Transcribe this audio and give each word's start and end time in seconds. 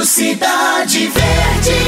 Rádio 0.00 0.04
Cidade 0.06 1.08
Verde. 1.08 1.79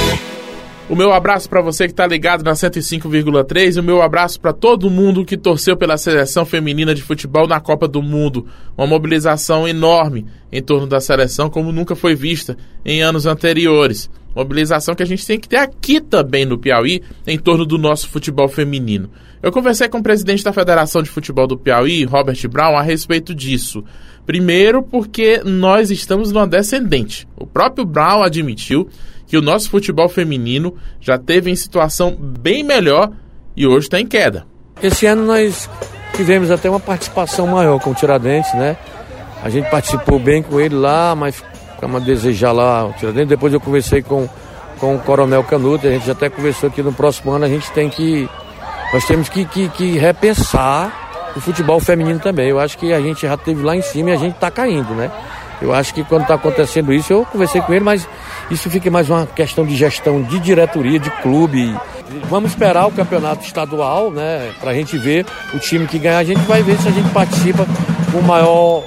O 0.93 0.95
meu 0.95 1.11
abraço 1.11 1.49
para 1.49 1.63
você 1.63 1.87
que 1.87 1.93
está 1.93 2.07
ligado 2.07 2.45
na 2.45 2.53
105,3 2.53 3.77
e 3.77 3.81
o 3.81 3.83
meu 3.83 4.03
abraço 4.03 4.39
para 4.39 4.53
todo 4.53 4.91
mundo 4.91 5.25
que 5.25 5.39
torceu 5.39 5.75
pela 5.75 5.97
seleção 5.97 6.45
feminina 6.45 6.95
de 6.95 7.01
futebol 7.01 7.49
na 7.49 7.59
Copa 7.59 7.89
do 7.89 8.03
Mundo. 8.03 8.47
Uma 8.77 8.87
mobilização 8.87 9.67
enorme 9.67 10.27
em 10.53 10.61
torno 10.61 10.87
da 10.87 11.01
seleção 11.01 11.49
como 11.49 11.73
nunca 11.73 11.97
foi 11.97 12.15
vista 12.15 12.59
em 12.85 13.01
anos 13.01 13.25
anteriores. 13.25 14.11
Mobilização 14.37 14.95
que 14.95 15.03
a 15.03 15.07
gente 15.07 15.27
tem 15.27 15.41
que 15.41 15.49
ter 15.49 15.57
aqui 15.57 15.99
também 15.99 16.45
no 16.45 16.59
Piauí 16.59 17.01
em 17.27 17.39
torno 17.39 17.65
do 17.65 17.79
nosso 17.79 18.11
futebol 18.11 18.47
feminino. 18.47 19.09
Eu 19.43 19.51
conversei 19.51 19.89
com 19.89 19.97
o 19.97 20.03
presidente 20.03 20.45
da 20.45 20.53
Federação 20.53 21.03
de 21.03 21.09
Futebol 21.09 21.47
do 21.47 21.57
Piauí, 21.57 22.05
Robert 22.05 22.47
Brown, 22.51 22.77
a 22.77 22.83
respeito 22.83 23.35
disso. 23.35 23.83
Primeiro, 24.27 24.83
porque 24.83 25.41
nós 25.43 25.91
estamos 25.91 26.31
numa 26.31 26.47
descendente. 26.47 27.27
O 27.35 27.47
próprio 27.47 27.87
Brown 27.87 28.23
admitiu 28.23 28.89
que 29.33 29.37
o 29.39 29.41
nosso 29.41 29.71
futebol 29.71 30.11
feminino 30.11 30.77
já 31.01 31.17
teve 31.17 31.51
em 31.51 31.57
situação 31.57 32.15
bem 32.15 32.63
melhor 32.63 33.11
e 33.57 33.67
hoje 33.67 33.87
está 33.87 33.99
em 33.99 34.07
queda. 34.07 34.45
Esse 34.83 35.07
ano 35.07 35.25
nós 35.25 35.71
tivemos 36.15 36.51
até 36.51 36.69
uma 36.69 36.79
participação 36.79 37.47
maior 37.47 37.81
com 37.81 37.93
o 37.93 37.95
Tiradentes, 37.95 38.53
né? 38.53 38.77
A 39.43 39.49
gente 39.49 39.71
participou 39.71 40.19
bem 40.19 40.43
com 40.43 40.61
ele 40.61 40.75
lá, 40.75 41.15
mas 41.15 41.43
ficamos 41.73 42.03
a 42.03 42.05
desejar 42.05 42.53
lá 42.53 42.85
o 42.85 42.93
Tiradentes. 42.93 43.31
Depois 43.31 43.55
eu 43.55 43.59
conversei 43.59 44.03
com, 44.03 44.29
com 44.79 44.97
o 44.97 44.99
Coronel 44.99 45.43
Canuto, 45.45 45.87
a 45.87 45.91
gente 45.91 46.11
até 46.11 46.29
conversou 46.29 46.71
que 46.71 46.83
no 46.83 46.93
próximo 46.93 47.33
ano 47.33 47.47
a 47.47 47.49
gente 47.49 47.71
tem 47.71 47.89
que. 47.89 48.29
Nós 48.93 49.07
temos 49.07 49.31
que, 49.31 49.47
que, 49.47 49.67
que 49.71 49.97
repensar 49.97 51.33
o 51.35 51.41
futebol 51.41 51.81
feminino 51.81 52.21
também. 52.21 52.51
Eu 52.51 52.61
acho 52.61 52.77
que 52.77 52.93
a 52.93 53.01
gente 53.01 53.23
já 53.23 53.39
teve 53.39 53.63
lá 53.63 53.75
em 53.75 53.81
cima 53.81 54.11
e 54.11 54.13
a 54.13 54.17
gente 54.17 54.35
está 54.35 54.51
caindo, 54.51 54.93
né? 54.95 55.11
Eu 55.63 55.73
acho 55.73 55.95
que 55.95 56.05
quando 56.05 56.23
está 56.23 56.35
acontecendo 56.35 56.93
isso, 56.93 57.13
eu 57.13 57.25
conversei 57.25 57.63
com 57.63 57.73
ele, 57.73 57.85
mas 57.85 58.07
isso 58.53 58.69
fica 58.69 58.91
mais 58.91 59.09
uma 59.09 59.27
questão 59.27 59.65
de 59.65 59.75
gestão 59.75 60.23
de 60.23 60.39
diretoria, 60.39 60.99
de 60.99 61.11
clube. 61.23 61.75
Vamos 62.29 62.51
esperar 62.51 62.87
o 62.87 62.93
campeonato 62.93 63.45
estadual, 63.47 64.11
né? 64.11 64.53
Para 64.61 64.73
a 64.73 64.75
gente 64.75 64.99
ver 64.99 65.25
o 65.55 65.59
time 65.59 65.87
que 65.87 65.99
ganhar. 65.99 66.19
A 66.19 66.25
gente 66.25 66.43
vai 66.43 66.63
ver 66.63 66.77
se 66.79 66.87
a 66.87 66.91
gente 66.91 67.11
participa 67.13 67.65
com 68.13 68.19
o 68.19 68.23
maior, 68.23 68.85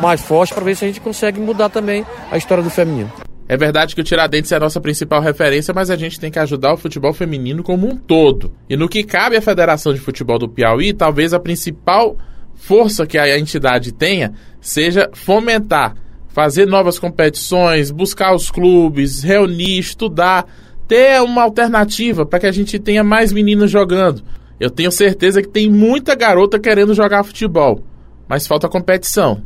mais 0.00 0.22
forte, 0.22 0.54
para 0.54 0.64
ver 0.64 0.74
se 0.74 0.86
a 0.86 0.88
gente 0.88 1.00
consegue 1.00 1.38
mudar 1.38 1.68
também 1.68 2.06
a 2.30 2.38
história 2.38 2.64
do 2.64 2.70
feminino. 2.70 3.12
É 3.46 3.56
verdade 3.56 3.94
que 3.94 4.00
o 4.00 4.04
Tiradentes 4.04 4.50
é 4.50 4.56
a 4.56 4.60
nossa 4.60 4.80
principal 4.80 5.20
referência, 5.20 5.74
mas 5.74 5.90
a 5.90 5.96
gente 5.96 6.18
tem 6.18 6.30
que 6.30 6.38
ajudar 6.38 6.72
o 6.72 6.78
futebol 6.78 7.12
feminino 7.12 7.62
como 7.62 7.86
um 7.86 7.96
todo. 7.96 8.52
E 8.68 8.76
no 8.76 8.88
que 8.88 9.04
cabe 9.04 9.36
à 9.36 9.42
Federação 9.42 9.92
de 9.92 10.00
Futebol 10.00 10.38
do 10.38 10.48
Piauí, 10.48 10.94
talvez 10.94 11.34
a 11.34 11.40
principal 11.40 12.16
força 12.54 13.06
que 13.06 13.18
a 13.18 13.38
entidade 13.38 13.92
tenha 13.92 14.32
seja 14.60 15.10
fomentar, 15.12 15.94
fazer 16.32 16.66
novas 16.66 16.98
competições, 16.98 17.90
buscar 17.90 18.34
os 18.34 18.50
clubes, 18.50 19.22
reunir, 19.22 19.78
estudar, 19.78 20.46
ter 20.86 21.20
uma 21.22 21.42
alternativa 21.42 22.24
para 22.24 22.40
que 22.40 22.46
a 22.46 22.52
gente 22.52 22.78
tenha 22.78 23.04
mais 23.04 23.32
meninas 23.32 23.70
jogando. 23.70 24.22
Eu 24.58 24.70
tenho 24.70 24.90
certeza 24.90 25.40
que 25.40 25.48
tem 25.48 25.70
muita 25.70 26.14
garota 26.14 26.58
querendo 26.58 26.94
jogar 26.94 27.24
futebol, 27.24 27.82
mas 28.28 28.46
falta 28.46 28.68
competição. 28.68 29.42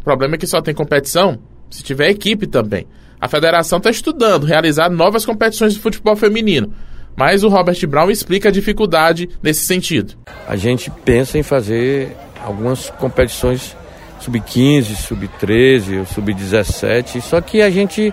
O 0.00 0.04
problema 0.04 0.34
é 0.34 0.38
que 0.38 0.46
só 0.46 0.60
tem 0.60 0.74
competição 0.74 1.38
se 1.70 1.82
tiver 1.82 2.10
equipe 2.10 2.46
também. 2.46 2.86
A 3.20 3.28
federação 3.28 3.78
está 3.78 3.88
estudando 3.88 4.46
realizar 4.46 4.90
novas 4.90 5.24
competições 5.24 5.74
de 5.74 5.78
futebol 5.78 6.16
feminino. 6.16 6.74
Mas 7.16 7.44
o 7.44 7.48
Robert 7.48 7.86
Brown 7.86 8.10
explica 8.10 8.48
a 8.48 8.52
dificuldade 8.52 9.28
nesse 9.42 9.64
sentido. 9.64 10.14
A 10.48 10.56
gente 10.56 10.90
pensa 11.04 11.38
em 11.38 11.42
fazer 11.42 12.16
algumas 12.42 12.90
competições 12.90 13.76
sub-15, 14.22 14.96
sub-13, 14.96 16.06
sub-17, 16.06 17.20
só 17.20 17.40
que 17.40 17.60
a 17.60 17.70
gente 17.70 18.12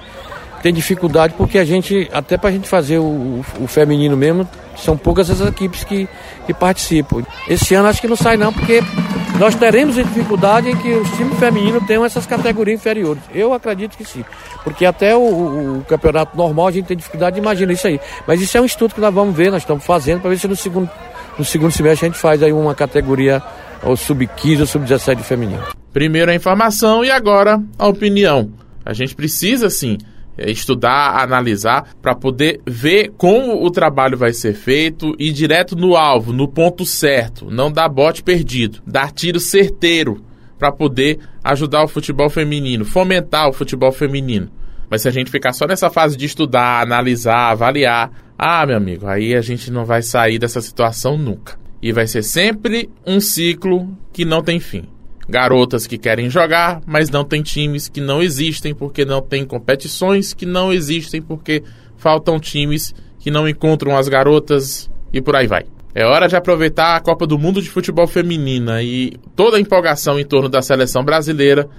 tem 0.62 0.74
dificuldade 0.74 1.34
porque 1.38 1.58
a 1.58 1.66
gente, 1.66 2.10
até 2.12 2.38
para 2.38 2.50
a 2.50 2.52
gente 2.52 2.68
fazer 2.68 3.00
o, 3.00 3.44
o, 3.60 3.68
feminino 3.68 4.16
mesmo, 4.18 4.48
são 4.76 4.98
poucas 4.98 5.30
as 5.30 5.42
equipes 5.42 5.84
que, 5.84 6.08
que 6.46 6.54
participam. 6.54 7.24
Esse 7.48 7.73
ano 7.76 7.88
acho 7.88 8.02
que 8.02 8.08
não 8.08 8.16
sai 8.16 8.38
não, 8.38 8.52
porque 8.52 8.82
nós 9.39 9.56
teremos 9.56 9.95
dificuldade 9.95 10.70
em 10.70 10.76
que 10.76 10.92
os 10.92 11.10
times 11.11 11.38
femininos 11.39 11.86
tenham 11.86 12.04
essas 12.04 12.26
categorias 12.26 12.80
inferiores. 12.80 13.22
Eu 13.33 13.54
acredito 13.54 13.98
que 13.98 14.04
sim, 14.04 14.23
porque 14.64 14.86
até 14.86 15.16
o, 15.16 15.20
o, 15.20 15.80
o 15.80 15.86
campeonato 15.86 16.36
normal 16.36 16.67
a 16.67 16.72
gente 16.72 16.86
tem 16.86 16.98
dificuldade, 16.98 17.39
imagina 17.39 17.72
isso 17.72 17.88
aí. 17.88 18.00
Mas 18.28 18.42
isso 18.42 18.58
é 18.58 18.62
um 18.62 18.66
estudo 18.66 18.94
que 18.94 19.02
nós 19.02 19.14
vamos 19.14 19.36
ver, 19.36 19.52
nós 19.52 19.64
estamos 19.64 19.83
fazendo, 19.86 20.22
para 20.22 20.30
ver 20.30 20.39
se 20.39 20.48
no 20.48 20.56
segundo, 20.56 20.89
no 21.38 21.45
segundo 21.45 21.72
semestre 21.72 22.06
a 22.06 22.10
gente 22.10 22.20
faz 22.20 22.44
aí 22.44 22.52
uma 22.52 22.76
categoria 22.76 23.42
ou 23.83 23.95
sub-15 23.95 24.60
ou 24.60 24.66
sub-17 24.66 25.20
feminino. 25.20 25.79
Primeiro 25.92 26.32
a 26.32 26.36
informação 26.36 27.04
e 27.04 27.10
agora 27.10 27.61
a 27.77 27.88
opinião. 27.88 28.52
A 28.86 28.94
gente 28.94 29.16
precisa, 29.16 29.70
sim, 29.70 29.98
é, 30.38 30.50
estudar, 30.50 31.22
analisar, 31.22 31.94
para 32.02 32.16
poder 32.16 32.61
ver 32.66 33.11
como 33.17 33.64
o 33.64 33.70
trabalho 33.70 34.17
vai 34.17 34.32
ser 34.32 34.54
feito 34.54 35.14
e 35.20 35.32
direto 35.32 35.76
no 35.76 35.95
alvo, 35.95 36.32
no 36.32 36.48
ponto 36.48 36.86
certo. 36.86 37.50
Não 37.52 37.72
dar 37.72 37.89
bote 37.89 38.23
perdido, 38.23 38.82
dar 38.88 39.11
tiro 39.11 39.39
certeiro 39.39 40.23
para 40.58 40.72
poder 40.72 41.20
ajudar 41.44 41.83
o 41.83 41.88
futebol 41.88 42.30
feminino, 42.30 42.86
fomentar 42.86 43.50
o 43.50 43.54
futebol 43.54 43.92
feminino. 43.92 44.50
Mas 44.89 45.02
se 45.02 45.08
a 45.08 45.11
gente 45.11 45.30
ficar 45.30 45.54
só 45.54 45.67
nessa 45.67 45.89
fase 45.89 46.17
de 46.17 46.26
estudar, 46.26 46.82
analisar, 46.82 47.52
avaliar, 47.52 48.11
ah, 48.38 48.66
meu 48.66 48.77
amigo, 48.77 49.08
aí 49.08 49.36
a 49.36 49.42
gente 49.42 49.70
não 49.70 49.86
vai 49.86 50.02
sair 50.02 50.39
dessa 50.39 50.61
situação 50.61 51.17
nunca. 51.17 51.60
E 51.82 51.92
vai 51.92 52.08
ser 52.08 52.23
sempre 52.23 52.89
um 53.06 53.20
ciclo 53.20 53.89
que 54.11 54.26
não 54.26 54.42
tem 54.42 54.60
fim. 54.60 54.88
Garotas 55.30 55.86
que 55.86 55.98
querem 55.98 56.30
jogar, 56.30 56.82
mas 56.88 57.12
não 57.12 57.23
tem 57.23 57.42
times 57.44 57.88
que 57.88 58.02
não 58.02 58.22
existem 58.22 58.73
porque 58.73 59.06
não 59.06 59.22
tem 59.22 59.45
competições 59.45 60.34
que 60.34 60.45
não 60.45 60.73
existem 60.73 61.22
porque 61.22 61.64
faltam 61.98 62.40
times 62.40 62.95
que 63.20 63.30
não 63.30 63.48
encontram 63.48 63.95
as 63.95 64.10
garotas 64.10 64.89
e 65.14 65.22
por 65.22 65.36
aí 65.36 65.45
vai. 65.45 65.66
É 65.94 66.04
hora 66.04 66.28
de 66.28 66.36
aproveitar 66.36 66.95
a 66.95 67.00
Copa 67.00 67.28
do 67.28 67.38
Mundo 67.38 67.62
de 67.62 67.70
Futebol 67.70 68.08
Feminina 68.08 68.82
e 68.82 69.14
toda 69.36 69.58
a 69.58 69.60
empolgação 69.60 70.20
em 70.20 70.26
torno 70.26 70.50
da 70.50 70.64
seleção 70.64 71.04
brasileira 71.04 71.70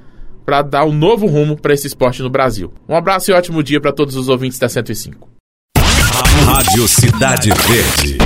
para 0.44 0.62
dar 0.62 0.84
um 0.84 0.92
novo 0.92 1.26
rumo 1.26 1.56
para 1.56 1.74
esse 1.74 1.88
esporte 1.88 2.22
no 2.22 2.30
Brasil. 2.30 2.72
Um 2.88 2.94
abraço 2.94 3.30
e 3.30 3.34
ótimo 3.34 3.62
dia 3.62 3.80
para 3.80 3.92
todos 3.92 4.16
os 4.16 4.28
ouvintes 4.28 4.58
da 4.58 4.68
105. 4.68 5.30
Rádio 6.44 6.88
Cidade 6.88 7.50
Verde. 7.50 8.18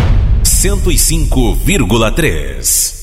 105,3. 0.43 2.94